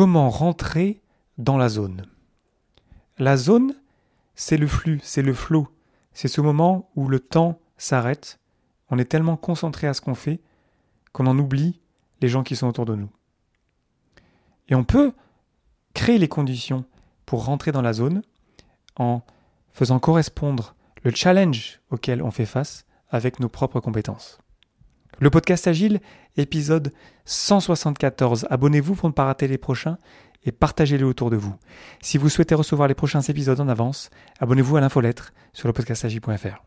[0.00, 1.02] comment rentrer
[1.36, 2.06] dans la zone.
[3.18, 3.74] La zone,
[4.34, 5.68] c'est le flux, c'est le flow.
[6.14, 8.40] C'est ce moment où le temps s'arrête.
[8.88, 10.40] On est tellement concentré à ce qu'on fait
[11.12, 11.82] qu'on en oublie
[12.22, 13.10] les gens qui sont autour de nous.
[14.68, 15.12] Et on peut
[15.92, 16.86] créer les conditions
[17.26, 18.22] pour rentrer dans la zone
[18.96, 19.20] en
[19.70, 24.38] faisant correspondre le challenge auquel on fait face avec nos propres compétences.
[25.18, 26.00] Le podcast Agile,
[26.36, 26.92] épisode
[27.24, 28.46] 174.
[28.50, 29.98] Abonnez-vous pour ne pas rater les prochains
[30.44, 31.54] et partagez-les autour de vous.
[32.00, 36.64] Si vous souhaitez recevoir les prochains épisodes en avance, abonnez-vous à l'infolettre sur le podcastagile.fr.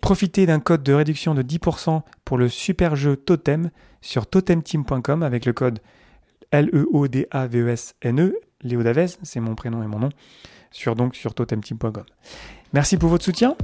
[0.00, 5.44] Profitez d'un code de réduction de 10% pour le super jeu Totem sur totemteam.com avec
[5.44, 5.80] le code
[6.50, 8.34] L-E-O-D-A-V-E-S-N-E.
[8.62, 10.10] Léo Davez, c'est mon prénom et mon nom,
[10.70, 12.04] sur donc sur totemteam.com.
[12.72, 13.56] Merci pour votre soutien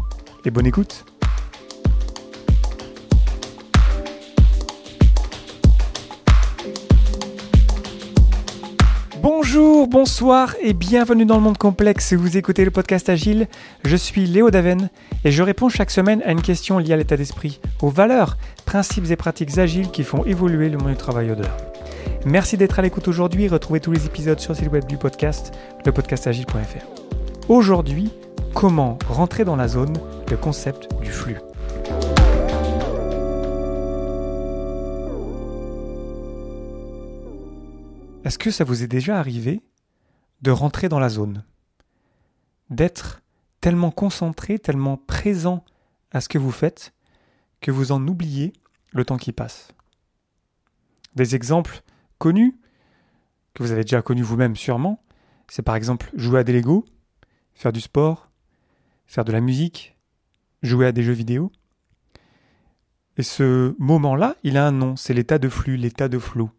[0.45, 1.16] et bonne écoute.
[9.49, 12.15] Bonjour, bonsoir et bienvenue dans le monde complexe.
[12.15, 13.47] Vous écoutez le podcast Agile.
[13.85, 14.89] Je suis Léo Daven
[15.25, 19.09] et je réponds chaque semaine à une question liée à l'état d'esprit, aux valeurs, principes
[19.09, 21.57] et pratiques agiles qui font évoluer le monde du travail au-delà.
[22.25, 23.47] Merci d'être à l'écoute aujourd'hui.
[23.47, 25.53] Retrouvez tous les épisodes sur le site web du podcast,
[25.85, 27.49] lepodcastagile.fr.
[27.49, 28.11] Aujourd'hui,
[28.53, 29.97] comment rentrer dans la zone,
[30.29, 31.39] le concept du flux?
[38.27, 39.63] Est-ce que ça vous est déjà arrivé
[40.43, 41.45] de rentrer dans la zone
[42.71, 43.23] D'être
[43.61, 45.65] tellement concentré, tellement présent
[46.11, 46.93] à ce que vous faites,
[47.61, 48.53] que vous en oubliez
[48.91, 49.69] le temps qui passe?
[51.15, 51.83] Des exemples
[52.19, 52.59] connus,
[53.55, 55.01] que vous avez déjà connus vous-même sûrement,
[55.47, 56.85] c'est par exemple jouer à des Lego,
[57.55, 58.33] faire du sport,
[59.07, 59.97] faire de la musique,
[60.65, 61.53] jouer à des jeux vidéo.
[63.19, 66.51] Et ce moment-là, il a un nom, c'est l'état de flux, l'état de flow.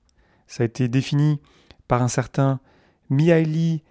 [0.47, 1.41] Ça a été défini
[1.87, 2.59] par un certain
[3.09, 3.83] Mihaly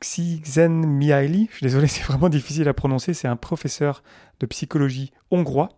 [0.00, 1.48] Csikszentmihalyi.
[1.50, 3.14] Je suis désolé, c'est vraiment difficile à prononcer.
[3.14, 4.02] C'est un professeur
[4.40, 5.70] de psychologie hongrois.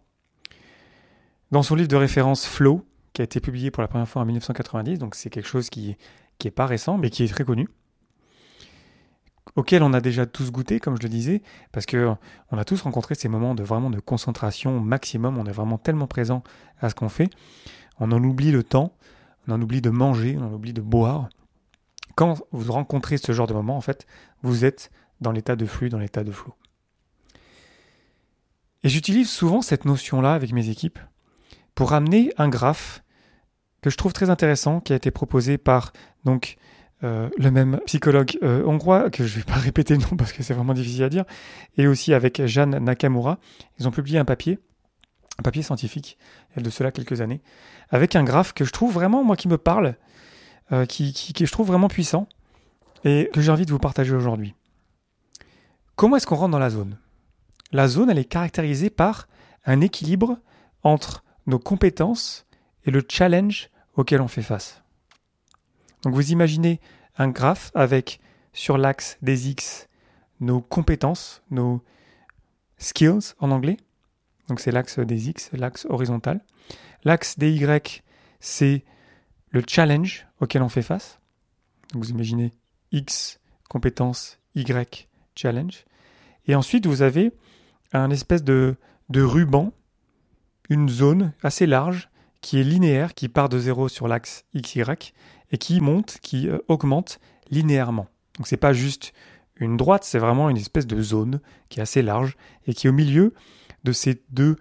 [1.53, 4.25] Dans son livre de référence Flow, qui a été publié pour la première fois en
[4.25, 5.97] 1990, donc c'est quelque chose qui
[6.45, 7.69] n'est pas récent, mais qui est très connu,
[9.55, 11.43] auquel on a déjà tous goûté, comme je le disais,
[11.73, 12.13] parce que
[12.51, 15.39] on a tous rencontré ces moments de vraiment de concentration maximum.
[15.39, 16.43] On est vraiment tellement présent
[16.81, 17.31] à ce qu'on fait,
[18.01, 18.93] on en oublie le temps,
[19.47, 21.29] on en oublie de manger, on en oublie de boire
[22.17, 24.07] quand vous rencontrez ce genre de moment, en fait,
[24.43, 24.91] vous êtes
[25.21, 26.55] dans l'état de flux, dans l'état de flot.
[28.83, 30.99] Et j'utilise souvent cette notion-là avec mes équipes
[31.75, 33.03] pour amener un graphe
[33.83, 35.93] que je trouve très intéressant, qui a été proposé par
[36.25, 36.57] donc
[37.05, 40.43] euh, le même psychologue euh, hongrois, que je ne vais pas répéter le parce que
[40.43, 41.25] c'est vraiment difficile à dire,
[41.77, 43.39] et aussi avec Jeanne Nakamura.
[43.79, 44.59] Ils ont publié un papier,
[45.39, 46.17] un papier scientifique,
[46.57, 47.43] de cela quelques années,
[47.91, 49.97] avec un graphe que je trouve vraiment, moi, qui me parle,
[50.73, 52.29] euh, qui, qui, je trouve vraiment puissant
[53.05, 54.55] et que j'ai envie de vous partager aujourd'hui.
[55.95, 56.99] Comment est-ce qu'on rentre dans la zone?
[57.73, 59.29] La zone, elle est caractérisée par
[59.65, 60.39] un équilibre
[60.83, 62.47] entre nos compétences
[62.85, 64.83] et le challenge auquel on fait face.
[66.03, 66.81] Donc vous imaginez
[67.19, 68.21] un graphe avec
[68.53, 69.89] sur l'axe des X
[70.41, 71.83] nos compétences, nos
[72.79, 73.79] skills en anglais.
[74.49, 76.41] Donc c'est l'axe des X, l'axe horizontal.
[77.05, 78.03] L'axe des Y,
[78.41, 78.85] c'est
[79.57, 81.19] le challenge auquel on fait face.
[81.95, 82.53] vous imaginez
[82.93, 83.41] X
[83.71, 85.87] compétence, Y challenge.
[86.47, 87.33] Et ensuite, vous avez
[87.95, 88.77] un espèce de,
[89.09, 89.73] de ruban,
[90.69, 92.11] une zone assez large
[92.43, 94.83] qui est linéaire, qui part de zéro sur l'axe XY
[95.51, 97.19] et qui monte, qui euh, augmente
[97.51, 98.09] linéairement.
[98.37, 99.15] Donc c'est pas juste
[99.57, 101.41] une droite, c'est vraiment une espèce de zone
[101.71, 102.37] qui est assez large
[102.67, 103.33] et qui est au milieu
[103.85, 104.57] de ces deux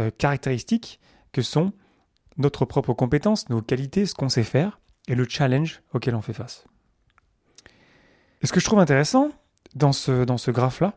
[0.00, 0.98] euh, caractéristiques
[1.30, 1.72] que sont
[2.40, 6.32] notre propre compétence, nos qualités, ce qu'on sait faire, et le challenge auquel on fait
[6.32, 6.64] face.
[8.42, 9.30] Et ce que je trouve intéressant
[9.74, 10.94] dans ce, graphe-là,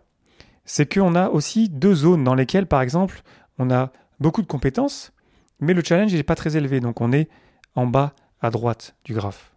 [0.66, 3.22] c'est qu'on a aussi deux zones dans lesquelles, par exemple,
[3.59, 5.12] on a beaucoup de compétences,
[5.59, 7.30] mais le challenge n'est pas très élevé, donc on est
[7.76, 9.53] en bas à droite du graphe.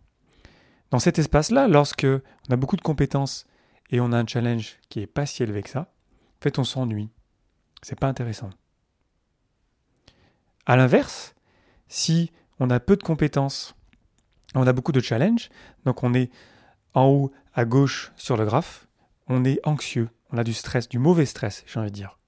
[0.91, 3.47] Dans cet espace-là, lorsque on a beaucoup de compétences
[3.91, 6.65] et on a un challenge qui n'est pas si élevé que ça, en fait, on
[6.65, 7.11] s'ennuie.
[7.83, 8.51] C'est pas intéressant.
[10.67, 11.36] À l'inverse,
[11.89, 13.75] si on a peu de compétences,
[14.55, 15.51] on a beaucoup de challenges,
[15.85, 16.31] donc on est
[16.95, 18.87] en haut à gauche sur le graphe,
[19.29, 22.19] on est anxieux, on a du stress, du mauvais stress, j'ai envie de dire,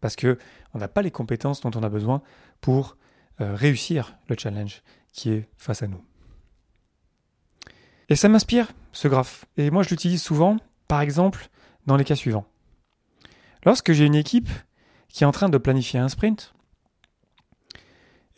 [0.00, 0.38] parce que
[0.74, 2.22] on n'a pas les compétences dont on a besoin
[2.60, 2.96] pour
[3.40, 4.82] euh, réussir le challenge
[5.12, 6.02] qui est face à nous.
[8.08, 10.56] Et ça m'inspire ce graphe, et moi je l'utilise souvent,
[10.88, 11.48] par exemple,
[11.86, 12.46] dans les cas suivants.
[13.64, 14.48] Lorsque j'ai une équipe
[15.08, 16.54] qui est en train de planifier un sprint,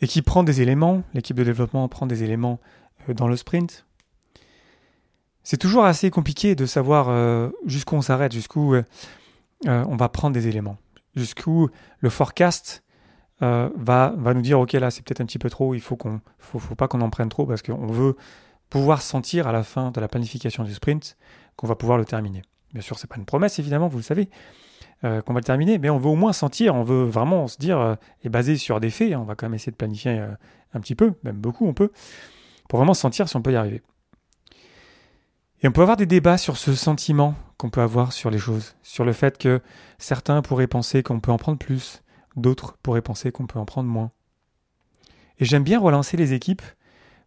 [0.01, 2.59] et qui prend des éléments, l'équipe de développement prend des éléments
[3.07, 3.85] euh, dans le sprint,
[5.43, 8.83] c'est toujours assez compliqué de savoir euh, jusqu'où on s'arrête, jusqu'où euh,
[9.65, 10.77] on va prendre des éléments,
[11.15, 11.69] jusqu'où
[11.99, 12.83] le forecast
[13.41, 15.97] va, va nous dire ok là c'est peut-être un petit peu trop, il faut
[16.39, 18.17] faut, faut pas qu'on en prenne trop parce qu'on veut
[18.69, 21.15] pouvoir sentir à la fin de la planification du sprint
[21.55, 22.41] qu'on va pouvoir le terminer.
[22.73, 24.29] Bien sûr, c'est pas une promesse évidemment, vous le savez,
[25.01, 27.97] qu'on va le terminer, mais on veut au moins sentir, on veut vraiment se dire
[28.23, 30.25] et basé sur des faits, hein, on va quand même essayer de planifier
[30.73, 31.91] un petit peu, même beaucoup on peut,
[32.67, 33.81] pour vraiment sentir si on peut y arriver.
[35.61, 38.75] Et on peut avoir des débats sur ce sentiment qu'on peut avoir sur les choses,
[38.81, 39.61] sur le fait que
[39.97, 42.01] certains pourraient penser qu'on peut en prendre plus,
[42.37, 44.11] d'autres pourraient penser qu'on peut en prendre moins.
[45.39, 46.61] Et j'aime bien relancer les équipes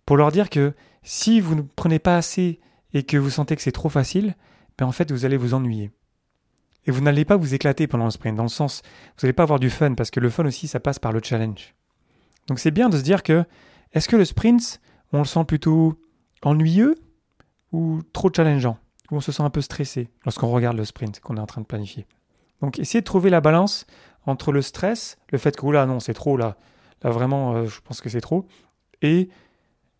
[0.06, 2.60] pour leur dire que si vous ne prenez pas assez
[2.94, 4.34] et que vous sentez que c'est trop facile,
[4.78, 5.90] ben en fait vous allez vous ennuyer.
[6.86, 8.82] Et vous n'allez pas vous éclater pendant le sprint, dans le sens,
[9.16, 11.20] vous n'allez pas avoir du fun, parce que le fun aussi, ça passe par le
[11.22, 11.74] challenge.
[12.48, 13.44] Donc c'est bien de se dire que,
[13.92, 14.80] est-ce que le sprint,
[15.12, 15.98] on le sent plutôt
[16.42, 16.96] ennuyeux
[17.70, 18.78] ou trop challengeant,
[19.10, 21.60] où on se sent un peu stressé lorsqu'on regarde le sprint qu'on est en train
[21.60, 22.06] de planifier?
[22.60, 23.86] Donc essayez de trouver la balance
[24.26, 26.56] entre le stress, le fait que là non c'est trop là,
[27.02, 28.46] là vraiment euh, je pense que c'est trop,
[29.02, 29.28] et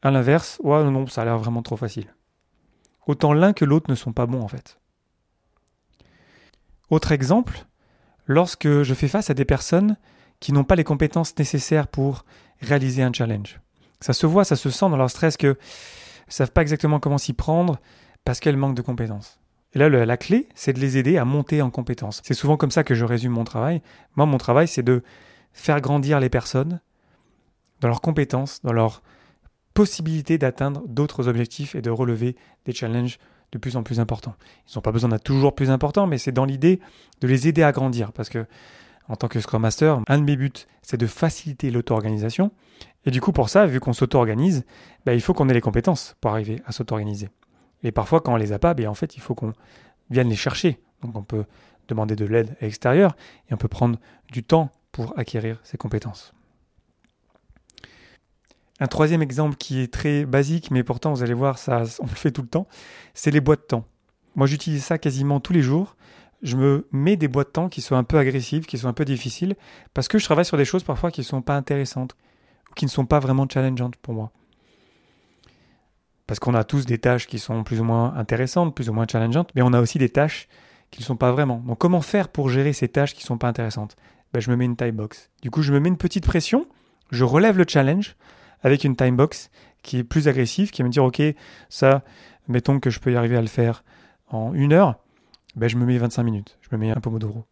[0.01, 2.15] à l'inverse, ouais non ça a l'air vraiment trop facile.
[3.07, 4.79] Autant l'un que l'autre ne sont pas bons en fait.
[6.93, 7.65] Autre exemple,
[8.27, 9.97] lorsque je fais face à des personnes
[10.41, 12.27] qui n'ont pas les compétences nécessaires pour
[12.61, 13.63] réaliser un challenge.
[14.01, 15.57] Ça se voit, ça se sent dans leur stress que
[16.29, 17.79] savent pas exactement comment s'y prendre
[18.27, 19.41] parce qu'elles manquent de compétences.
[19.73, 22.21] Et là, la clé, c'est de les aider à monter en compétences.
[22.25, 23.81] C'est souvent comme ça que je résume mon travail.
[24.17, 25.03] Moi, mon travail, c'est de
[25.55, 26.83] faire grandir les personnes
[27.81, 29.03] dans leurs compétences, dans leur
[29.73, 32.37] possibilité d'atteindre d'autres objectifs et de relever
[32.67, 33.19] des challenges
[33.53, 34.35] de plus en plus importants.
[34.67, 36.81] Ils n'ont pas besoin d'être toujours plus importants, mais c'est dans l'idée
[37.21, 38.13] de les aider à grandir.
[38.13, 38.47] Parce que,
[39.09, 42.51] en tant que Scrum Master, un de mes buts, c'est de faciliter l'auto-organisation.
[43.05, 44.65] Et du coup, pour ça, vu qu'on s'auto-organise,
[45.05, 47.29] bah, il faut qu'on ait les compétences pour arriver à s'auto-organiser.
[47.83, 49.53] Et parfois, quand on les a pas, bah, en fait, il faut qu'on
[50.11, 50.81] vienne les chercher.
[51.03, 51.45] Donc, on peut
[51.89, 53.17] demander de l'aide à l'extérieur
[53.51, 53.99] et on peut prendre
[54.31, 56.33] du temps pour acquérir ces compétences.
[58.83, 62.09] Un troisième exemple qui est très basique, mais pourtant, vous allez voir, ça, on le
[62.11, 62.67] fait tout le temps,
[63.15, 63.85] c'est les boîtes de temps.
[64.35, 65.97] Moi, j'utilise ça quasiment tous les jours.
[66.43, 68.93] Je me mets des boîtes de temps qui sont un peu agressives, qui sont un
[68.93, 69.55] peu difficiles,
[69.95, 72.17] parce que je travaille sur des choses parfois qui ne sont pas intéressantes
[72.75, 74.33] qui ne sont pas vraiment challengeantes pour moi.
[76.27, 79.07] Parce qu'on a tous des tâches qui sont plus ou moins intéressantes, plus ou moins
[79.11, 80.49] challengeantes, mais on a aussi des tâches
[80.91, 81.59] qui ne sont pas vraiment.
[81.67, 83.97] Donc comment faire pour gérer ces tâches qui ne sont pas intéressantes?
[84.33, 85.31] Ben, Je me mets une time box.
[85.43, 86.67] Du coup, je me mets une petite pression,
[87.11, 88.17] je relève le challenge
[88.63, 89.51] avec une time box
[89.83, 91.21] qui est plus agressive, qui va me dire, OK,
[91.69, 92.03] ça,
[92.49, 93.85] mettons que je peux y arriver à le faire
[94.29, 94.99] en une heure,
[95.57, 97.47] ben, je me mets 25 minutes, je me mets un pomodoro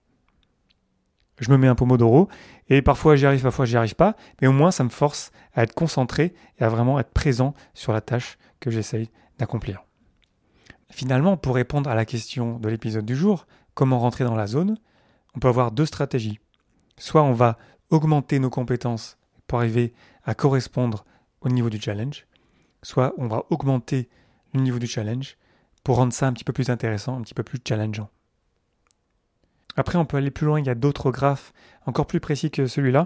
[1.41, 2.29] je me mets un pomodoro
[2.69, 5.63] et parfois j'y arrive, parfois j'y arrive pas, mais au moins ça me force à
[5.63, 9.83] être concentré et à vraiment être présent sur la tâche que j'essaye d'accomplir.
[10.91, 14.77] Finalement, pour répondre à la question de l'épisode du jour, comment rentrer dans la zone,
[15.35, 16.41] on peut avoir deux stratégies.
[16.99, 17.57] Soit on va
[17.91, 19.17] augmenter nos compétences
[19.51, 19.93] pour arriver
[20.23, 21.05] à correspondre
[21.41, 22.25] au niveau du challenge,
[22.85, 24.09] soit on va augmenter
[24.55, 25.39] le niveau du challenge
[25.83, 28.09] pour rendre ça un petit peu plus intéressant, un petit peu plus challengeant.
[29.75, 31.53] Après, on peut aller plus loin, il y a d'autres graphes
[31.85, 33.03] encore plus précis que celui-là.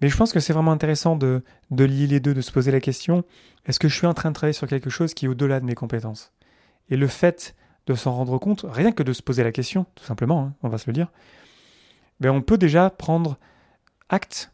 [0.00, 2.72] Mais je pense que c'est vraiment intéressant de, de lier les deux, de se poser
[2.72, 3.22] la question,
[3.64, 5.66] est-ce que je suis en train de travailler sur quelque chose qui est au-delà de
[5.66, 6.32] mes compétences?
[6.88, 7.54] Et le fait
[7.86, 10.68] de s'en rendre compte, rien que de se poser la question, tout simplement, hein, on
[10.68, 11.12] va se le dire,
[12.18, 13.38] ben on peut déjà prendre
[14.08, 14.50] acte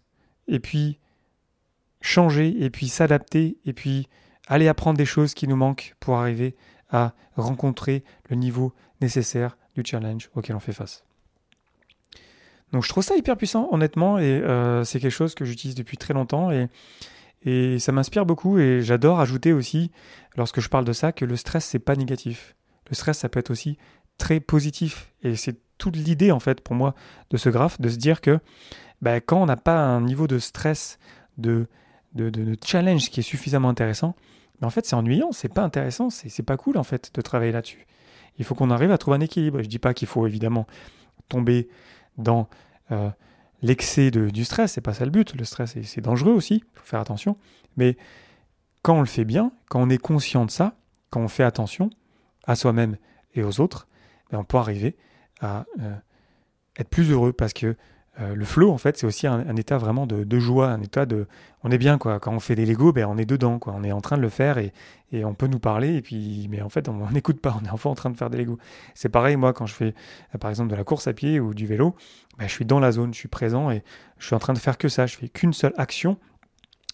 [0.47, 0.99] et puis
[2.01, 4.09] changer et puis s'adapter et puis
[4.47, 6.55] aller apprendre des choses qui nous manquent pour arriver
[6.91, 11.05] à rencontrer le niveau nécessaire du challenge auquel on fait face.
[12.73, 15.97] Donc je trouve ça hyper puissant, honnêtement, et euh, c'est quelque chose que j'utilise depuis
[15.97, 16.69] très longtemps et,
[17.43, 18.59] et ça m'inspire beaucoup.
[18.59, 19.91] Et j'adore ajouter aussi,
[20.37, 22.57] lorsque je parle de ça, que le stress c'est pas négatif.
[22.89, 23.79] Le stress ça peut être aussi
[24.19, 26.95] très positif et c'est toute l'idée en fait pour moi
[27.31, 28.39] de ce graphe, de se dire que
[29.03, 30.99] bah, quand on n'a pas un niveau de stress,
[31.39, 31.67] de,
[32.17, 34.17] de, challenge qui est suffisamment intéressant,
[34.61, 37.53] bah, en fait c'est ennuyant, c'est pas intéressant, c'est pas cool en fait de travailler
[37.53, 37.87] là-dessus.
[38.39, 39.63] Il faut qu'on arrive à trouver un équilibre.
[39.63, 40.67] Je dis pas qu'il faut évidemment
[41.29, 41.69] tomber
[42.19, 42.49] dans
[42.91, 43.11] euh,
[43.63, 45.35] l'excès du stress, c'est pas ça le but.
[45.35, 47.37] Le stress, c'est dangereux aussi, il faut faire attention.
[47.77, 47.97] Mais
[48.83, 50.77] quand on le fait bien, quand on est conscient de ça,
[51.11, 51.91] quand on fait attention
[52.45, 52.97] à soi-même
[53.35, 53.89] et aux autres,
[54.31, 54.97] ben, on peut arriver
[55.41, 55.95] à euh,
[56.79, 57.77] être plus heureux parce que
[58.19, 61.27] euh, le flow, en fait, c'est aussi un, état vraiment de, joie, un état de.
[61.63, 62.19] On est bien, quoi.
[62.19, 63.75] Quand on fait des Lego, ben, on est dedans, quoi.
[63.77, 64.73] On est en train de le faire et,
[65.13, 67.57] et on peut nous parler, et puis, mais en fait, on n'écoute pas.
[67.61, 68.59] On est enfin en train de faire des Lego.
[68.95, 69.95] C'est pareil, moi, quand je fais,
[70.35, 71.95] euh, par exemple, de la course à pied ou du vélo,
[72.39, 73.83] ben, je suis dans la zone, je suis présent et
[74.19, 75.07] je suis en train de faire que ça.
[75.07, 76.17] Je fais qu'une seule action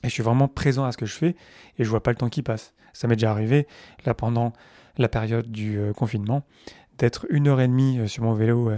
[0.02, 1.36] Et je suis vraiment présent à ce que je fais
[1.78, 2.74] et je vois pas le temps qui passe.
[2.94, 3.68] Ça m'est déjà arrivé,
[4.06, 4.52] là, pendant
[4.98, 6.42] la période du euh, confinement,
[6.98, 8.70] d'être une heure et demie sur mon vélo,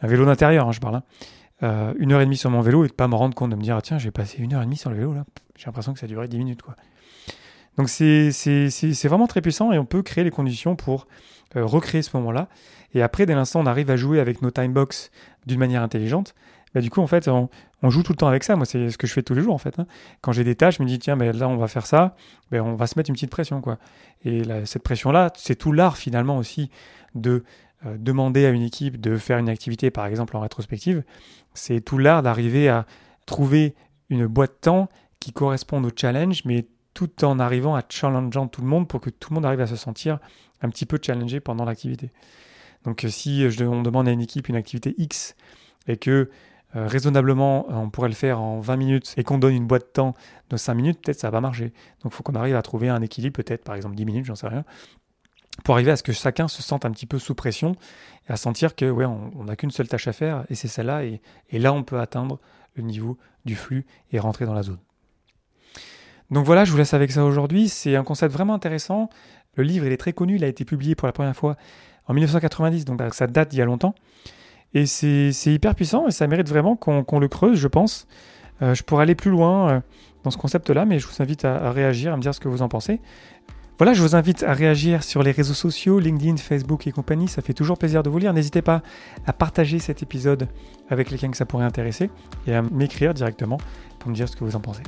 [0.00, 1.02] un vélo d'intérieur, hein, je parle, hein,
[1.62, 3.62] une heure et demie sur mon vélo et de pas me rendre compte de me
[3.62, 5.24] dire, ah, tiens, j'ai passé une heure et demie sur le vélo, là.
[5.56, 6.74] J'ai l'impression que ça duré 10 minutes, quoi.
[7.76, 11.06] Donc c'est vraiment très puissant et on peut créer les conditions pour
[11.54, 12.48] recréer ce moment-là.
[12.94, 15.10] Et après, dès l'instant, on arrive à jouer avec nos timebox
[15.46, 16.34] d'une manière intelligente.
[16.74, 17.48] Bah, du coup, en fait, on,
[17.90, 18.56] joue tout le temps avec ça.
[18.56, 19.78] Moi, c'est ce que je fais tous les jours, en fait.
[19.78, 19.86] Hein.
[20.20, 22.14] Quand j'ai des tâches, je me dis, tiens, mais là, on va faire ça.
[22.50, 23.78] Ben, on va se mettre une petite pression, quoi.
[24.24, 26.70] Et cette pression-là, c'est tout l'art, finalement, aussi,
[27.14, 27.44] de
[27.86, 31.02] euh, demander à une équipe de faire une activité, par exemple, en rétrospective.
[31.54, 32.86] C'est tout l'art d'arriver à
[33.26, 33.74] trouver
[34.08, 38.60] une boîte de temps qui corresponde au challenge, mais tout en arrivant à challengeant tout
[38.62, 40.18] le monde pour que tout le monde arrive à se sentir
[40.60, 42.10] un petit peu challengé pendant l'activité.
[42.84, 45.36] Donc euh, si je, on demande à une équipe une activité X
[45.86, 46.30] et que
[46.76, 49.92] euh, raisonnablement on pourrait le faire en 20 minutes et qu'on donne une boîte de
[49.92, 50.14] temps
[50.50, 51.72] de 5 minutes, peut-être ça va pas marcher.
[52.02, 54.34] Donc il faut qu'on arrive à trouver un équilibre, peut-être par exemple 10 minutes, j'en
[54.34, 54.64] sais rien,
[55.64, 57.76] pour arriver à ce que chacun se sente un petit peu sous pression
[58.28, 61.04] et à sentir que ouais, on n'a qu'une seule tâche à faire et c'est celle-là
[61.04, 61.20] et,
[61.52, 62.38] là on peut atteindre
[62.74, 64.78] le niveau du flux et rentrer dans la zone.
[66.30, 67.68] Donc voilà, je vous laisse avec ça aujourd'hui.
[67.68, 69.10] C'est un concept vraiment intéressant.
[69.56, 70.36] Le livre, il est très connu.
[70.36, 71.56] Il a été publié pour la première fois
[72.06, 73.94] en 1990, donc ça date d'il y a longtemps.
[74.74, 78.06] Et c'est hyper puissant et ça mérite vraiment qu'on le creuse, je pense.
[78.62, 79.80] Euh, je pourrais aller plus loin euh,
[80.22, 82.62] dans ce concept-là, mais je vous invite à, réagir, à me dire ce que vous
[82.62, 83.00] en pensez.
[83.80, 87.28] Voilà, je vous invite à réagir sur les réseaux sociaux, LinkedIn, Facebook et compagnie.
[87.28, 88.34] Ça fait toujours plaisir de vous lire.
[88.34, 88.82] N'hésitez pas
[89.24, 90.48] à partager cet épisode
[90.90, 92.10] avec quelqu'un que ça pourrait intéresser
[92.46, 93.56] et à m'écrire directement
[93.98, 94.82] pour me dire ce que vous en pensez.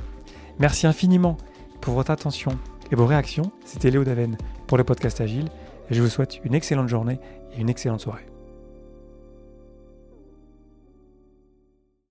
[0.59, 1.39] Merci infiniment
[1.81, 2.51] pour votre attention
[2.91, 3.51] et vos réactions.
[3.65, 5.49] C'était Léo Daven pour le podcast Agile
[5.89, 7.19] et je vous souhaite une excellente journée
[7.57, 8.32] et une excellente soirée.